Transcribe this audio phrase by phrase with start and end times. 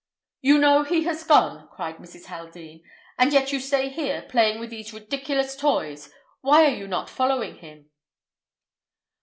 [0.41, 2.25] "You know he has gone," cried Mrs.
[2.25, 2.81] Haldean,
[3.19, 6.11] "and yet you stay here playing with these ridiculous toys.
[6.39, 7.91] Why are you not following him?"